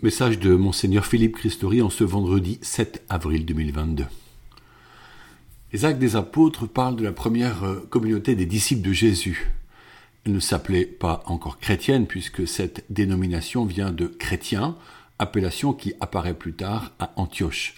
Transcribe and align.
Message 0.00 0.38
de 0.38 0.54
Monseigneur 0.54 1.04
Philippe 1.04 1.34
Christori 1.34 1.82
en 1.82 1.90
ce 1.90 2.04
vendredi 2.04 2.60
7 2.62 3.02
avril 3.08 3.44
2022. 3.44 4.04
Les 5.72 5.84
actes 5.84 5.98
des 5.98 6.14
apôtres 6.14 6.68
parlent 6.68 6.94
de 6.94 7.02
la 7.02 7.10
première 7.10 7.64
euh, 7.64 7.84
communauté 7.90 8.36
des 8.36 8.46
disciples 8.46 8.86
de 8.86 8.92
Jésus. 8.92 9.50
Elle 10.24 10.34
ne 10.34 10.38
s'appelait 10.38 10.84
pas 10.84 11.24
encore 11.26 11.58
chrétienne 11.58 12.06
puisque 12.06 12.46
cette 12.46 12.84
dénomination 12.90 13.64
vient 13.64 13.90
de 13.90 14.06
chrétien, 14.06 14.76
appellation 15.18 15.72
qui 15.72 15.94
apparaît 15.98 16.38
plus 16.38 16.52
tard 16.52 16.92
à 17.00 17.10
Antioche. 17.16 17.74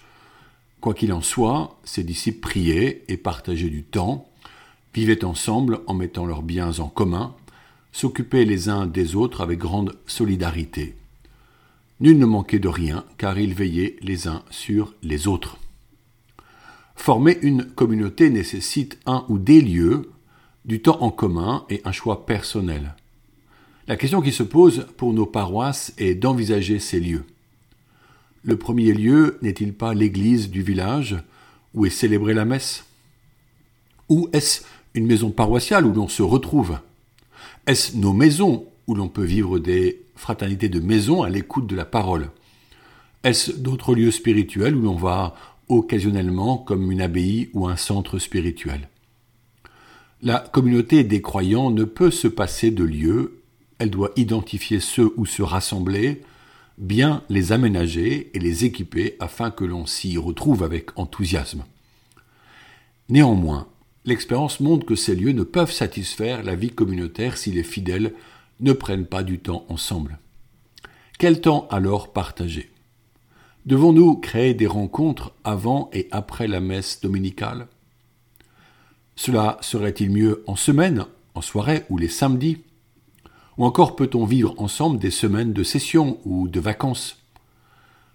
Quoi 0.79 0.93
qu'il 0.93 1.13
en 1.13 1.21
soit, 1.21 1.79
ces 1.85 2.03
disciples 2.03 2.41
priaient 2.41 3.03
et 3.07 3.17
partageaient 3.17 3.71
du 3.71 3.81
temps, 3.83 4.29
vivaient 4.93 5.25
ensemble 5.25 5.79
en 5.87 5.95
mettant 5.95 6.27
leurs 6.27 6.43
biens 6.43 6.77
en 6.77 6.87
commun, 6.87 7.33
s'occupaient 7.91 8.45
les 8.45 8.69
uns 8.69 8.85
des 8.85 9.15
autres 9.15 9.41
avec 9.41 9.57
grande 9.57 9.97
solidarité. 10.05 10.95
Nul 12.01 12.17
ne 12.17 12.25
manquait 12.25 12.57
de 12.57 12.67
rien, 12.67 13.05
car 13.19 13.37
ils 13.37 13.53
veillaient 13.53 13.95
les 14.01 14.27
uns 14.27 14.43
sur 14.49 14.95
les 15.03 15.27
autres. 15.27 15.59
Former 16.95 17.37
une 17.43 17.65
communauté 17.65 18.31
nécessite 18.31 18.97
un 19.05 19.23
ou 19.29 19.37
des 19.37 19.61
lieux, 19.61 20.11
du 20.65 20.81
temps 20.81 21.01
en 21.01 21.11
commun 21.11 21.63
et 21.69 21.81
un 21.85 21.91
choix 21.91 22.25
personnel. 22.25 22.95
La 23.87 23.97
question 23.97 24.21
qui 24.21 24.31
se 24.31 24.41
pose 24.41 24.87
pour 24.97 25.13
nos 25.13 25.27
paroisses 25.27 25.93
est 25.99 26.15
d'envisager 26.15 26.79
ces 26.79 26.99
lieux. 26.99 27.23
Le 28.43 28.57
premier 28.57 28.93
lieu 28.93 29.37
n'est-il 29.43 29.73
pas 29.73 29.93
l'église 29.93 30.49
du 30.49 30.63
village 30.63 31.17
où 31.75 31.85
est 31.85 31.91
célébrée 31.91 32.33
la 32.33 32.45
messe? 32.45 32.85
Ou 34.09 34.27
est-ce 34.33 34.63
une 34.95 35.05
maison 35.05 35.29
paroissiale 35.29 35.85
où 35.85 35.93
l'on 35.93 36.07
se 36.07 36.23
retrouve? 36.23 36.79
Est-ce 37.67 37.95
nos 37.95 38.13
maisons 38.13 38.65
où 38.87 38.95
l'on 38.95 39.07
peut 39.07 39.23
vivre 39.23 39.59
des 39.59 40.01
fraternité 40.21 40.69
de 40.69 40.79
maison 40.79 41.23
à 41.23 41.29
l'écoute 41.29 41.65
de 41.65 41.75
la 41.75 41.83
parole. 41.83 42.29
Est-ce 43.23 43.51
d'autres 43.53 43.95
lieux 43.95 44.11
spirituels 44.11 44.75
où 44.75 44.81
l'on 44.81 44.95
va 44.95 45.33
occasionnellement 45.67 46.59
comme 46.59 46.91
une 46.91 47.01
abbaye 47.01 47.49
ou 47.53 47.67
un 47.67 47.75
centre 47.75 48.19
spirituel? 48.19 48.87
La 50.21 50.37
communauté 50.37 51.03
des 51.03 51.23
croyants 51.23 51.71
ne 51.71 51.85
peut 51.85 52.11
se 52.11 52.27
passer 52.27 52.69
de 52.69 52.83
lieux, 52.83 53.41
elle 53.79 53.89
doit 53.89 54.11
identifier 54.15 54.79
ceux 54.79 55.11
où 55.17 55.25
se 55.25 55.41
rassembler, 55.41 56.21
bien 56.77 57.23
les 57.29 57.51
aménager 57.51 58.29
et 58.35 58.39
les 58.39 58.63
équiper 58.63 59.15
afin 59.19 59.49
que 59.49 59.65
l'on 59.65 59.87
s'y 59.87 60.19
retrouve 60.19 60.61
avec 60.61 60.99
enthousiasme. 60.99 61.63
Néanmoins, 63.09 63.67
l'expérience 64.05 64.59
montre 64.59 64.85
que 64.85 64.95
ces 64.95 65.15
lieux 65.15 65.31
ne 65.31 65.43
peuvent 65.43 65.71
satisfaire 65.71 66.43
la 66.43 66.53
vie 66.53 66.69
communautaire 66.69 67.37
si 67.37 67.51
les 67.51 67.63
fidèles 67.63 68.13
ne 68.61 68.73
prennent 68.73 69.05
pas 69.05 69.23
du 69.23 69.39
temps 69.39 69.65
ensemble. 69.69 70.19
Quel 71.19 71.41
temps 71.41 71.67
alors 71.69 72.13
partager? 72.13 72.71
Devons-nous 73.65 74.15
créer 74.15 74.53
des 74.53 74.67
rencontres 74.67 75.33
avant 75.43 75.89
et 75.93 76.07
après 76.11 76.47
la 76.47 76.61
messe 76.61 77.01
dominicale? 77.01 77.67
Cela 79.15 79.57
serait-il 79.61 80.09
mieux 80.09 80.43
en 80.47 80.55
semaine, 80.55 81.05
en 81.35 81.41
soirée 81.41 81.83
ou 81.89 81.97
les 81.97 82.07
samedis? 82.07 82.63
Ou 83.57 83.65
encore 83.65 83.95
peut-on 83.95 84.25
vivre 84.25 84.55
ensemble 84.57 84.97
des 84.97 85.11
semaines 85.11 85.53
de 85.53 85.63
session 85.63 86.19
ou 86.25 86.47
de 86.47 86.59
vacances? 86.59 87.17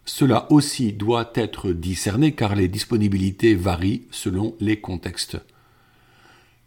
Cela 0.04 0.50
aussi 0.50 0.92
doit 0.92 1.30
être 1.34 1.72
discerné 1.72 2.32
car 2.32 2.54
les 2.54 2.68
disponibilités 2.68 3.54
varient 3.54 4.02
selon 4.10 4.56
les 4.60 4.80
contextes. 4.80 5.36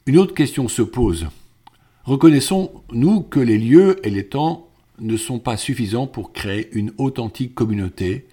Une 0.05 0.17
autre 0.17 0.33
question 0.33 0.67
se 0.67 0.81
pose. 0.81 1.27
Reconnaissons-nous 2.09 3.21
que 3.21 3.39
les 3.39 3.59
lieux 3.59 4.03
et 4.03 4.09
les 4.09 4.25
temps 4.25 4.67
ne 4.97 5.15
sont 5.15 5.37
pas 5.37 5.57
suffisants 5.57 6.07
pour 6.07 6.33
créer 6.33 6.67
une 6.71 6.91
authentique 6.97 7.53
communauté 7.53 8.25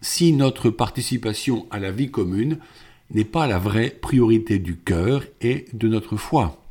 si 0.00 0.32
notre 0.32 0.70
participation 0.70 1.66
à 1.72 1.80
la 1.80 1.90
vie 1.90 2.12
commune 2.12 2.58
n'est 3.10 3.24
pas 3.24 3.48
la 3.48 3.58
vraie 3.58 3.90
priorité 3.90 4.60
du 4.60 4.76
cœur 4.76 5.24
et 5.40 5.64
de 5.72 5.88
notre 5.88 6.16
foi. 6.16 6.62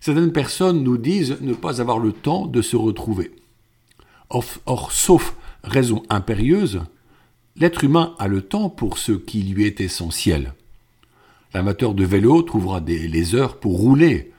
Certaines 0.00 0.32
personnes 0.32 0.82
nous 0.82 0.98
disent 0.98 1.36
ne 1.40 1.54
pas 1.54 1.80
avoir 1.80 2.00
le 2.00 2.10
temps 2.10 2.46
de 2.46 2.60
se 2.60 2.74
retrouver. 2.74 3.30
Or, 4.30 4.90
sauf 4.90 5.36
raison 5.62 6.02
impérieuse, 6.08 6.80
l'être 7.54 7.84
humain 7.84 8.16
a 8.18 8.26
le 8.26 8.42
temps 8.42 8.70
pour 8.70 8.98
ce 8.98 9.12
qui 9.12 9.44
lui 9.44 9.66
est 9.66 9.80
essentiel. 9.80 10.52
L'amateur 11.52 11.94
de 11.94 12.04
vélo 12.04 12.42
trouvera 12.42 12.80
des, 12.80 13.06
les 13.06 13.36
heures 13.36 13.60
pour 13.60 13.78
rouler, 13.78 14.32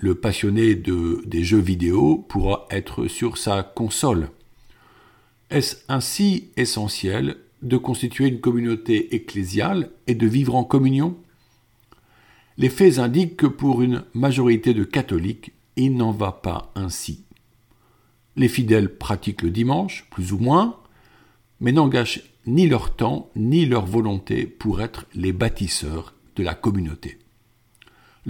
le 0.00 0.14
passionné 0.14 0.74
de, 0.74 1.22
des 1.26 1.44
jeux 1.44 1.60
vidéo 1.60 2.24
pourra 2.28 2.66
être 2.70 3.06
sur 3.06 3.36
sa 3.36 3.62
console. 3.62 4.30
Est-ce 5.50 5.76
ainsi 5.88 6.50
essentiel 6.56 7.36
de 7.62 7.76
constituer 7.76 8.28
une 8.28 8.40
communauté 8.40 9.14
ecclésiale 9.14 9.90
et 10.06 10.14
de 10.14 10.26
vivre 10.26 10.54
en 10.54 10.64
communion? 10.64 11.16
Les 12.56 12.70
faits 12.70 12.98
indiquent 12.98 13.36
que 13.36 13.46
pour 13.46 13.82
une 13.82 14.04
majorité 14.14 14.74
de 14.74 14.84
catholiques, 14.84 15.52
il 15.76 15.96
n'en 15.96 16.12
va 16.12 16.32
pas 16.32 16.72
ainsi. 16.74 17.24
Les 18.36 18.48
fidèles 18.48 18.96
pratiquent 18.96 19.42
le 19.42 19.50
dimanche, 19.50 20.06
plus 20.10 20.32
ou 20.32 20.38
moins, 20.38 20.78
mais 21.60 21.72
n'engagent 21.72 22.22
ni 22.46 22.66
leur 22.66 22.96
temps 22.96 23.30
ni 23.36 23.66
leur 23.66 23.84
volonté 23.84 24.46
pour 24.46 24.80
être 24.80 25.06
les 25.14 25.32
bâtisseurs 25.32 26.14
de 26.36 26.42
la 26.42 26.54
communauté. 26.54 27.18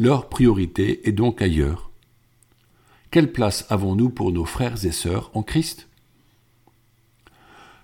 Leur 0.00 0.30
priorité 0.30 1.06
est 1.06 1.12
donc 1.12 1.42
ailleurs. 1.42 1.90
Quelle 3.10 3.32
place 3.32 3.66
avons-nous 3.68 4.08
pour 4.08 4.32
nos 4.32 4.46
frères 4.46 4.86
et 4.86 4.92
sœurs 4.92 5.30
en 5.34 5.42
Christ? 5.42 5.88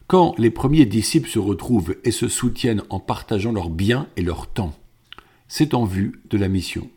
Quand 0.06 0.34
les 0.38 0.48
premiers 0.48 0.86
disciples 0.86 1.28
se 1.28 1.38
retrouvent 1.38 1.94
et 2.04 2.10
se 2.10 2.26
soutiennent 2.28 2.84
en 2.88 3.00
partageant 3.00 3.52
leurs 3.52 3.68
biens 3.68 4.08
et 4.16 4.22
leur 4.22 4.46
temps, 4.46 4.74
c'est 5.46 5.74
en 5.74 5.84
vue 5.84 6.22
de 6.30 6.38
la 6.38 6.48
mission. 6.48 6.88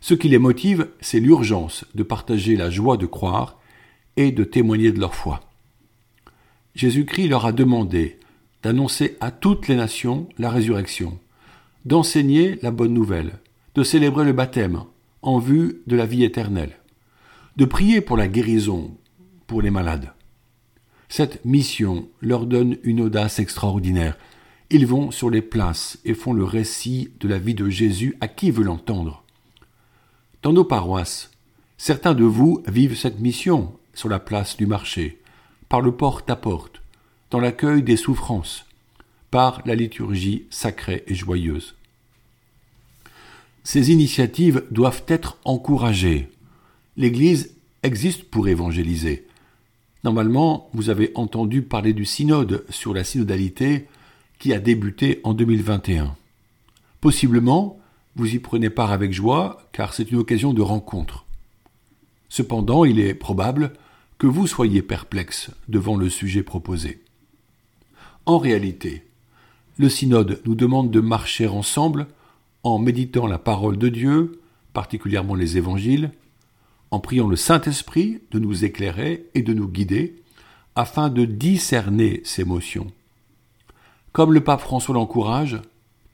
Ce 0.00 0.14
qui 0.14 0.28
les 0.28 0.38
motive, 0.38 0.88
c'est 1.00 1.20
l'urgence 1.20 1.84
de 1.94 2.02
partager 2.02 2.56
la 2.56 2.70
joie 2.70 2.96
de 2.96 3.06
croire 3.06 3.60
et 4.16 4.32
de 4.32 4.42
témoigner 4.42 4.90
de 4.90 4.98
leur 4.98 5.14
foi. 5.14 5.42
Jésus-Christ 6.74 7.28
leur 7.28 7.46
a 7.46 7.52
demandé 7.52 8.18
d'annoncer 8.64 9.16
à 9.20 9.30
toutes 9.30 9.68
les 9.68 9.76
nations 9.76 10.28
la 10.38 10.50
résurrection, 10.50 11.20
d'enseigner 11.84 12.58
la 12.62 12.72
bonne 12.72 12.94
nouvelle, 12.94 13.38
de 13.74 13.82
célébrer 13.82 14.24
le 14.24 14.32
baptême 14.32 14.84
en 15.22 15.38
vue 15.38 15.82
de 15.86 15.96
la 15.96 16.06
vie 16.06 16.24
éternelle, 16.24 16.76
de 17.56 17.64
prier 17.64 18.00
pour 18.00 18.16
la 18.16 18.28
guérison 18.28 18.96
pour 19.46 19.62
les 19.62 19.70
malades. 19.70 20.12
Cette 21.08 21.44
mission 21.44 22.08
leur 22.20 22.46
donne 22.46 22.76
une 22.82 23.00
audace 23.00 23.38
extraordinaire. 23.38 24.16
Ils 24.70 24.86
vont 24.86 25.10
sur 25.10 25.30
les 25.30 25.42
places 25.42 25.98
et 26.04 26.14
font 26.14 26.32
le 26.32 26.44
récit 26.44 27.10
de 27.20 27.28
la 27.28 27.38
vie 27.38 27.54
de 27.54 27.68
Jésus 27.68 28.16
à 28.20 28.28
qui 28.28 28.50
veut 28.50 28.64
l'entendre. 28.64 29.22
Dans 30.42 30.52
nos 30.52 30.64
paroisses, 30.64 31.30
certains 31.78 32.14
de 32.14 32.24
vous 32.24 32.62
vivent 32.66 32.96
cette 32.96 33.20
mission 33.20 33.72
sur 33.92 34.08
la 34.08 34.18
place 34.18 34.56
du 34.56 34.66
marché, 34.66 35.20
par 35.68 35.80
le 35.80 35.92
porte-à-porte, 35.92 36.82
dans 37.30 37.40
l'accueil 37.40 37.82
des 37.82 37.96
souffrances, 37.96 38.66
par 39.30 39.62
la 39.66 39.74
liturgie 39.74 40.46
sacrée 40.50 41.04
et 41.06 41.14
joyeuse. 41.14 41.74
Ces 43.64 43.90
initiatives 43.90 44.64
doivent 44.70 45.04
être 45.08 45.38
encouragées. 45.44 46.30
L'Église 46.98 47.56
existe 47.82 48.24
pour 48.24 48.46
évangéliser. 48.46 49.26
Normalement, 50.04 50.68
vous 50.74 50.90
avez 50.90 51.10
entendu 51.14 51.62
parler 51.62 51.94
du 51.94 52.04
synode 52.04 52.66
sur 52.68 52.92
la 52.92 53.04
synodalité 53.04 53.88
qui 54.38 54.52
a 54.52 54.60
débuté 54.60 55.20
en 55.24 55.32
2021. 55.32 56.14
Possiblement, 57.00 57.80
vous 58.16 58.34
y 58.34 58.38
prenez 58.38 58.68
part 58.68 58.92
avec 58.92 59.12
joie 59.12 59.66
car 59.72 59.94
c'est 59.94 60.10
une 60.10 60.18
occasion 60.18 60.52
de 60.52 60.62
rencontre. 60.62 61.24
Cependant, 62.28 62.84
il 62.84 63.00
est 63.00 63.14
probable 63.14 63.72
que 64.18 64.26
vous 64.26 64.46
soyez 64.46 64.82
perplexe 64.82 65.50
devant 65.68 65.96
le 65.96 66.10
sujet 66.10 66.42
proposé. 66.42 67.02
En 68.26 68.38
réalité, 68.38 69.04
le 69.78 69.88
synode 69.88 70.42
nous 70.44 70.54
demande 70.54 70.90
de 70.90 71.00
marcher 71.00 71.48
ensemble 71.48 72.06
en 72.64 72.78
méditant 72.78 73.26
la 73.26 73.38
parole 73.38 73.78
de 73.78 73.88
Dieu, 73.88 74.40
particulièrement 74.72 75.34
les 75.34 75.56
évangiles, 75.58 76.10
en 76.90 76.98
priant 76.98 77.28
le 77.28 77.36
Saint-Esprit 77.36 78.20
de 78.30 78.38
nous 78.38 78.64
éclairer 78.64 79.26
et 79.34 79.42
de 79.42 79.52
nous 79.52 79.68
guider, 79.68 80.16
afin 80.74 81.08
de 81.08 81.24
discerner 81.24 82.20
ces 82.24 82.44
motions. 82.44 82.88
Comme 84.12 84.32
le 84.32 84.42
pape 84.42 84.60
François 84.60 84.94
l'encourage, 84.94 85.60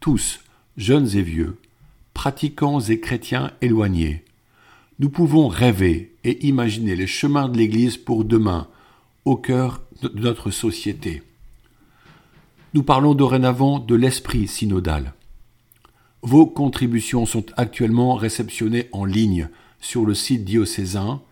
tous, 0.00 0.40
jeunes 0.76 1.16
et 1.16 1.22
vieux, 1.22 1.56
pratiquants 2.14 2.80
et 2.80 3.00
chrétiens 3.00 3.52
éloignés, 3.62 4.24
nous 4.98 5.08
pouvons 5.08 5.48
rêver 5.48 6.14
et 6.24 6.46
imaginer 6.46 6.96
les 6.96 7.06
chemins 7.06 7.48
de 7.48 7.56
l'Église 7.56 7.96
pour 7.96 8.24
demain, 8.24 8.68
au 9.24 9.36
cœur 9.36 9.80
de 10.02 10.10
notre 10.20 10.50
société. 10.50 11.22
Nous 12.74 12.82
parlons 12.82 13.14
dorénavant 13.14 13.78
de 13.78 13.94
l'esprit 13.94 14.46
synodal. 14.46 15.14
Vos 16.22 16.46
contributions 16.46 17.24
sont 17.24 17.46
actuellement 17.56 18.14
réceptionnées 18.14 18.88
en 18.92 19.04
ligne 19.04 19.48
sur 19.80 20.04
le 20.04 20.14
site 20.14 20.44
diocésain 20.44 21.22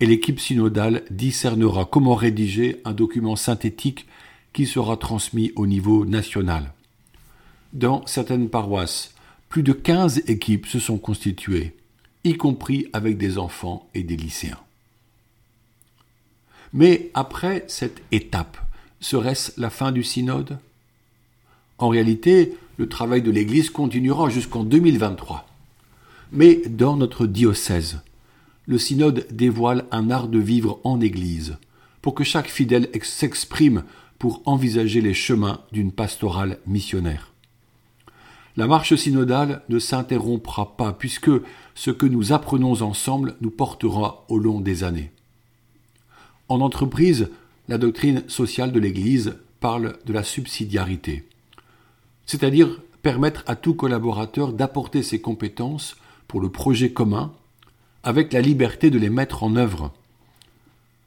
et 0.00 0.06
l'équipe 0.06 0.38
synodale 0.38 1.02
discernera 1.10 1.84
comment 1.84 2.14
rédiger 2.14 2.80
un 2.84 2.92
document 2.92 3.34
synthétique 3.34 4.06
qui 4.52 4.66
sera 4.66 4.96
transmis 4.96 5.52
au 5.56 5.66
niveau 5.66 6.04
national. 6.04 6.72
Dans 7.72 8.06
certaines 8.06 8.48
paroisses, 8.48 9.14
plus 9.48 9.62
de 9.62 9.72
15 9.72 10.22
équipes 10.28 10.66
se 10.66 10.78
sont 10.78 10.98
constituées, 10.98 11.74
y 12.24 12.36
compris 12.36 12.86
avec 12.92 13.18
des 13.18 13.38
enfants 13.38 13.88
et 13.94 14.02
des 14.02 14.16
lycéens. 14.16 14.60
Mais 16.72 17.10
après 17.14 17.64
cette 17.66 18.02
étape, 18.12 18.58
serait-ce 19.00 19.60
la 19.60 19.70
fin 19.70 19.90
du 19.90 20.04
synode? 20.04 20.58
En 21.78 21.88
réalité, 21.88 22.56
le 22.78 22.88
travail 22.88 23.22
de 23.22 23.30
l'Église 23.30 23.70
continuera 23.70 24.30
jusqu'en 24.30 24.64
2023. 24.64 25.46
Mais 26.32 26.62
dans 26.68 26.96
notre 26.96 27.26
diocèse, 27.26 28.00
le 28.66 28.78
synode 28.78 29.26
dévoile 29.30 29.84
un 29.90 30.10
art 30.10 30.28
de 30.28 30.38
vivre 30.38 30.80
en 30.84 31.00
Église, 31.00 31.56
pour 32.00 32.14
que 32.14 32.24
chaque 32.24 32.48
fidèle 32.48 32.88
s'exprime 33.02 33.82
pour 34.18 34.42
envisager 34.46 35.00
les 35.00 35.14
chemins 35.14 35.60
d'une 35.72 35.92
pastorale 35.92 36.58
missionnaire. 36.66 37.32
La 38.56 38.66
marche 38.66 38.94
synodale 38.94 39.62
ne 39.68 39.78
s'interrompra 39.78 40.76
pas, 40.76 40.92
puisque 40.92 41.30
ce 41.74 41.90
que 41.90 42.06
nous 42.06 42.32
apprenons 42.32 42.82
ensemble 42.82 43.36
nous 43.40 43.50
portera 43.50 44.24
au 44.28 44.38
long 44.38 44.60
des 44.60 44.84
années. 44.84 45.12
En 46.48 46.60
entreprise, 46.60 47.28
la 47.68 47.78
doctrine 47.78 48.22
sociale 48.28 48.72
de 48.72 48.80
l'Église 48.80 49.36
parle 49.60 49.98
de 50.06 50.12
la 50.12 50.24
subsidiarité, 50.24 51.24
c'est-à-dire 52.28 52.78
permettre 53.02 53.42
à 53.46 53.56
tout 53.56 53.74
collaborateur 53.74 54.52
d'apporter 54.52 55.02
ses 55.02 55.20
compétences 55.20 55.96
pour 56.28 56.40
le 56.40 56.50
projet 56.50 56.92
commun 56.92 57.32
avec 58.04 58.32
la 58.32 58.42
liberté 58.42 58.90
de 58.90 58.98
les 58.98 59.08
mettre 59.08 59.42
en 59.42 59.56
œuvre. 59.56 59.92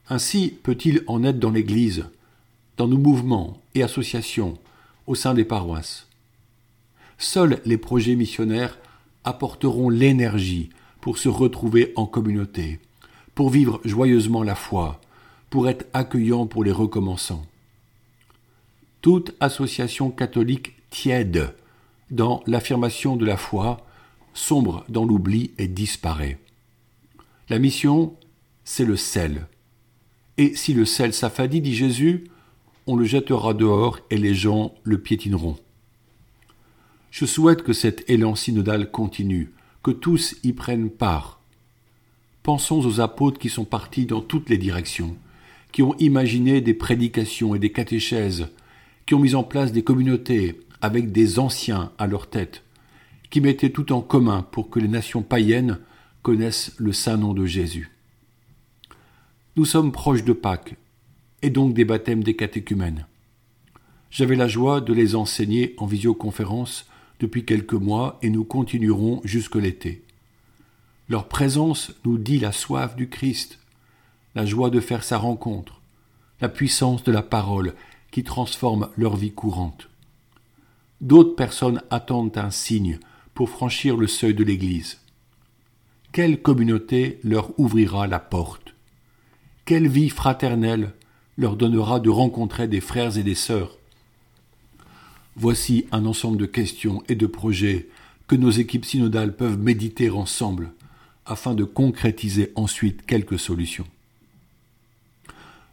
Ainsi 0.09 0.57
peut-il 0.63 1.03
en 1.07 1.23
être 1.23 1.39
dans 1.39 1.51
l'Église, 1.51 2.06
dans 2.75 2.88
nos 2.88 2.97
mouvements 2.97 3.62
et 3.75 3.83
associations, 3.83 4.57
au 5.06 5.13
sein 5.13 5.35
des 5.35 5.45
paroisses. 5.45 6.07
Seuls 7.19 7.62
les 7.65 7.77
projets 7.77 8.15
missionnaires 8.15 8.79
apporteront 9.23 9.89
l'énergie 9.89 10.69
pour 11.01 11.19
se 11.19 11.29
retrouver 11.29 11.94
en 11.95 12.07
communauté, 12.07 12.79
pour 13.35 13.51
vivre 13.51 13.79
joyeusement 13.85 14.41
la 14.41 14.56
foi, 14.56 15.00
pour 15.51 15.69
être 15.69 15.85
accueillants 15.94 16.47
pour 16.47 16.63
les 16.63 16.71
recommençants. 16.71 17.45
Toute 19.01 19.35
association 19.39 20.09
catholique 20.09 20.81
tiède 20.91 21.55
dans 22.11 22.43
l'affirmation 22.45 23.15
de 23.15 23.25
la 23.25 23.38
foi 23.38 23.83
sombre 24.33 24.85
dans 24.89 25.05
l'oubli 25.05 25.51
et 25.57 25.67
disparaît. 25.67 26.38
La 27.49 27.57
mission, 27.57 28.15
c'est 28.63 28.85
le 28.85 28.95
sel. 28.95 29.47
Et 30.38 30.55
si 30.55 30.73
le 30.73 30.85
sel 30.85 31.13
s'affadit, 31.13 31.61
dit 31.61 31.73
Jésus, 31.75 32.25
on 32.88 32.95
le 32.95 33.05
jettera 33.05 33.53
dehors 33.53 33.99
et 34.09 34.17
les 34.17 34.35
gens 34.35 34.73
le 34.83 34.99
piétineront. 34.99 35.57
Je 37.09 37.25
souhaite 37.25 37.63
que 37.63 37.73
cet 37.73 38.09
élan 38.09 38.35
synodal 38.35 38.89
continue, 38.89 39.51
que 39.83 39.91
tous 39.91 40.35
y 40.44 40.53
prennent 40.53 40.89
part. 40.89 41.41
Pensons 42.44 42.85
aux 42.85 43.01
apôtres 43.01 43.39
qui 43.39 43.49
sont 43.49 43.65
partis 43.65 44.05
dans 44.05 44.21
toutes 44.21 44.49
les 44.49 44.57
directions, 44.57 45.15
qui 45.71 45.83
ont 45.83 45.95
imaginé 45.99 46.61
des 46.61 46.73
prédications 46.73 47.53
et 47.53 47.59
des 47.59 47.71
catéchèses, 47.71 48.47
qui 49.05 49.13
ont 49.13 49.19
mis 49.19 49.35
en 49.35 49.44
place 49.44 49.71
des 49.71 49.83
communautés 49.83 50.59
avec 50.81 51.12
des 51.12 51.39
anciens 51.39 51.92
à 51.98 52.07
leur 52.07 52.30
tête, 52.30 52.63
qui 53.30 53.42
mettaient 53.42 53.69
tout 53.69 53.94
en 53.94 54.01
commun 54.01 54.44
pour 54.51 54.69
que 54.69 54.80
les 54.80 54.88
nations 54.88 55.22
païennes 55.22 55.80
connaissent 56.22 56.74
le 56.78 56.92
saint 56.92 57.18
nom 57.18 57.33
de 57.33 57.45
Jésus. 57.45 57.92
Nous 59.56 59.66
sommes 59.66 59.92
proches 59.92 60.24
de 60.24 60.33
Pâques, 60.33 60.75
et 61.42 61.50
donc 61.50 61.74
des 61.74 61.86
baptêmes 61.86 62.24
des 62.24 62.36
catéchumènes. 62.36 63.06
J'avais 64.10 64.36
la 64.36 64.48
joie 64.48 64.81
de 64.81 64.94
les 64.94 65.16
enseigner 65.16 65.74
en 65.78 65.86
visioconférence 65.86 66.86
depuis 67.19 67.45
quelques 67.45 67.74
mois 67.74 68.19
et 68.22 68.30
nous 68.30 68.44
continuerons 68.44 69.22
jusque 69.24 69.56
l'été. 69.56 70.04
Leur 71.07 71.28
présence 71.28 71.94
nous 72.06 72.18
dit 72.18 72.39
la 72.39 72.51
soif 72.51 72.95
du 72.95 73.10
Christ, 73.10 73.60
la 74.36 74.45
joie 74.45 74.69
de 74.69 74.80
faire 74.80 75.04
sa 75.04 75.18
rencontre, 75.18 75.81
la 76.42 76.50
puissance 76.50 77.04
de 77.04 77.12
la 77.12 77.22
parole 77.22 77.75
qui 78.12 78.24
transforme 78.24 78.89
leur 78.98 79.16
vie 79.16 79.31
courante. 79.31 79.90
D'autres 81.01 81.36
personnes 81.36 81.81
attendent 81.89 82.38
un 82.38 82.51
signe 82.51 83.00
pour 83.33 83.50
franchir 83.50 83.98
le 83.98 84.06
seuil 84.06 84.36
de 84.36 84.44
l'Église. 84.44 85.00
Quelle 86.12 86.42
communauté 86.42 87.19
leur 87.24 87.59
ouvrira 87.59 88.06
la 88.06 88.19
porte? 88.19 88.75
Quelle 89.65 89.88
vie 89.88 90.09
fraternelle 90.09 90.94
leur 91.38 91.56
donnera 91.56 92.00
de 92.00 92.09
rencontrer 92.09 92.68
des 92.68 92.81
frères 92.81 93.18
et 93.18 93.24
des 93.24 93.36
sœurs? 93.36 93.77
Voici 95.36 95.88
un 95.92 96.06
ensemble 96.06 96.38
de 96.38 96.45
questions 96.45 97.04
et 97.07 97.15
de 97.15 97.25
projets 97.25 97.88
que 98.27 98.36
nos 98.36 98.51
équipes 98.51 98.86
synodales 98.86 99.36
peuvent 99.36 99.57
méditer 99.57 100.09
ensemble 100.12 100.71
afin 101.25 101.56
de 101.56 101.63
concrétiser 101.63 102.51
ensuite 102.56 103.06
quelques 103.06 103.39
solutions. 103.39 103.88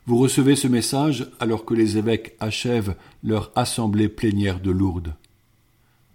Vous 0.09 0.17
recevez 0.17 0.57
ce 0.57 0.69
message 0.69 1.29
alors 1.39 1.67
que 1.67 1.75
les 1.75 1.99
évêques 1.99 2.35
achèvent 2.41 2.97
leur 3.23 3.53
assemblée 3.55 4.09
plénière 4.09 4.59
de 4.59 4.71
Lourdes. 4.71 5.15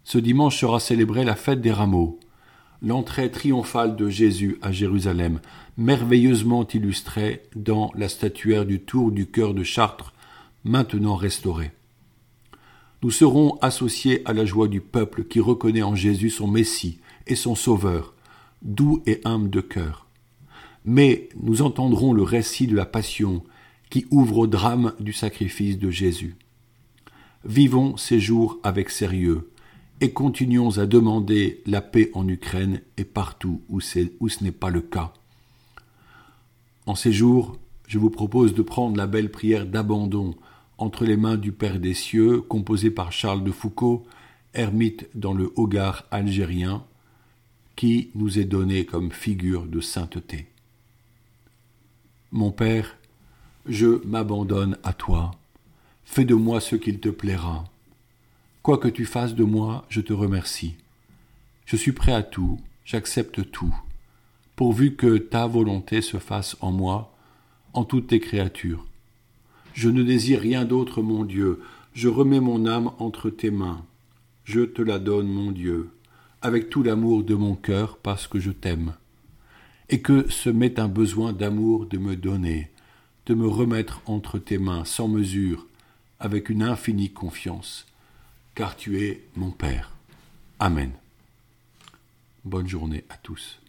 Ce 0.03 0.17
dimanche 0.17 0.59
sera 0.59 0.79
célébrée 0.79 1.23
la 1.23 1.35
fête 1.35 1.61
des 1.61 1.71
rameaux, 1.71 2.19
l'entrée 2.81 3.29
triomphale 3.29 3.95
de 3.95 4.09
Jésus 4.09 4.57
à 4.63 4.71
Jérusalem, 4.71 5.41
merveilleusement 5.77 6.67
illustrée 6.69 7.43
dans 7.55 7.91
la 7.93 8.09
statuaire 8.09 8.65
du 8.65 8.79
Tour 8.79 9.11
du 9.11 9.27
cœur 9.27 9.53
de 9.53 9.61
Chartres, 9.61 10.15
maintenant 10.63 11.15
restaurée. 11.15 11.71
Nous 13.03 13.11
serons 13.11 13.59
associés 13.61 14.23
à 14.25 14.33
la 14.33 14.45
joie 14.45 14.69
du 14.69 14.81
peuple 14.81 15.25
qui 15.25 15.39
reconnaît 15.39 15.83
en 15.83 15.93
Jésus 15.93 16.31
son 16.31 16.47
Messie 16.47 16.97
et 17.27 17.35
son 17.35 17.53
Sauveur, 17.53 18.15
doux 18.63 19.03
et 19.05 19.21
humble 19.23 19.51
de 19.51 19.61
cœur. 19.61 20.07
Mais 20.83 21.29
nous 21.39 21.61
entendrons 21.61 22.11
le 22.11 22.23
récit 22.23 22.65
de 22.65 22.75
la 22.75 22.87
Passion 22.87 23.43
qui 23.93 24.07
ouvre 24.09 24.39
au 24.39 24.47
drame 24.47 24.93
du 24.99 25.13
sacrifice 25.13 25.77
de 25.77 25.91
Jésus. 25.91 26.35
Vivons 27.45 27.95
ces 27.95 28.19
jours 28.19 28.57
avec 28.63 28.89
sérieux, 28.89 29.51
et 30.01 30.11
continuons 30.11 30.79
à 30.79 30.87
demander 30.87 31.61
la 31.67 31.79
paix 31.79 32.09
en 32.15 32.27
Ukraine 32.27 32.81
et 32.97 33.03
partout 33.03 33.61
où, 33.69 33.79
ce 33.81 33.99
n'est 34.41 34.51
pas 34.51 34.71
le 34.71 34.81
cas. 34.81 35.13
En 36.87 36.95
ces 36.95 37.13
jours, 37.13 37.55
je 37.85 37.99
vous 37.99 38.09
propose 38.09 38.55
de 38.55 38.63
prendre 38.63 38.97
la 38.97 39.05
belle 39.05 39.29
prière 39.29 39.67
d'abandon 39.67 40.33
entre 40.79 41.05
les 41.05 41.15
mains 41.15 41.37
du 41.37 41.51
Père 41.51 41.79
des 41.79 41.93
cieux, 41.93 42.41
composée 42.41 42.89
par 42.89 43.11
Charles 43.11 43.43
de 43.43 43.51
Foucault, 43.51 44.07
ermite 44.55 45.07
dans 45.13 45.33
le 45.33 45.53
Hogar 45.55 46.05
algérien, 46.09 46.83
qui 47.75 48.09
nous 48.15 48.39
est 48.39 48.45
donné 48.45 48.87
comme 48.87 49.11
figure 49.11 49.67
de 49.67 49.81
sainteté. 49.81 50.47
Mon 52.31 52.49
Père, 52.51 52.97
je 53.65 54.05
m'abandonne 54.05 54.77
à 54.83 54.93
toi. 54.93 55.31
Fais 56.05 56.25
de 56.25 56.35
moi 56.35 56.59
ce 56.59 56.75
qu'il 56.75 56.99
te 56.99 57.09
plaira. 57.09 57.65
Quoi 58.61 58.77
que 58.77 58.87
tu 58.87 59.05
fasses 59.05 59.35
de 59.35 59.43
moi, 59.43 59.85
je 59.89 60.01
te 60.01 60.13
remercie. 60.13 60.75
Je 61.65 61.75
suis 61.75 61.93
prêt 61.93 62.13
à 62.13 62.23
tout, 62.23 62.59
j'accepte 62.85 63.51
tout, 63.51 63.73
pourvu 64.55 64.95
que 64.95 65.17
ta 65.17 65.47
volonté 65.47 66.01
se 66.01 66.17
fasse 66.17 66.57
en 66.59 66.71
moi, 66.71 67.13
en 67.73 67.85
toutes 67.85 68.07
tes 68.07 68.19
créatures. 68.19 68.85
Je 69.73 69.89
ne 69.89 70.03
désire 70.03 70.39
rien 70.39 70.65
d'autre, 70.65 71.01
mon 71.01 71.23
Dieu, 71.23 71.61
je 71.93 72.07
remets 72.07 72.39
mon 72.39 72.65
âme 72.65 72.91
entre 72.99 73.29
tes 73.29 73.51
mains. 73.51 73.85
Je 74.43 74.61
te 74.61 74.81
la 74.81 74.99
donne, 74.99 75.27
mon 75.27 75.51
Dieu, 75.51 75.89
avec 76.41 76.69
tout 76.69 76.83
l'amour 76.83 77.23
de 77.23 77.35
mon 77.35 77.55
cœur, 77.55 77.97
parce 77.97 78.27
que 78.27 78.39
je 78.39 78.51
t'aime. 78.51 78.93
Et 79.89 80.01
que 80.01 80.29
ce 80.29 80.49
m'est 80.49 80.79
un 80.79 80.89
besoin 80.89 81.33
d'amour 81.33 81.85
de 81.85 81.97
me 81.97 82.15
donner, 82.15 82.69
de 83.25 83.33
me 83.33 83.47
remettre 83.47 84.01
entre 84.05 84.39
tes 84.39 84.57
mains 84.57 84.85
sans 84.85 85.07
mesure, 85.07 85.67
avec 86.19 86.49
une 86.49 86.63
infinie 86.63 87.11
confiance 87.11 87.85
car 88.55 88.75
tu 88.75 89.03
es 89.03 89.23
mon 89.35 89.51
Père. 89.51 89.91
Amen. 90.59 90.91
Bonne 92.45 92.67
journée 92.67 93.03
à 93.09 93.17
tous. 93.17 93.62